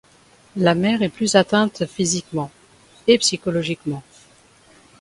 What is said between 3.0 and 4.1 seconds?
et psychologiquement.